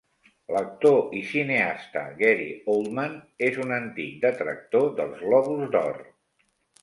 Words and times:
L'actor 0.53 1.11
i 1.17 1.19
cineasta 1.31 2.01
Gary 2.21 2.47
Oldman 2.75 3.13
és 3.49 3.61
un 3.65 3.75
antic 3.77 4.15
detractor 4.23 4.87
dels 5.01 5.21
Globus 5.27 5.69
d'Or. 5.77 6.01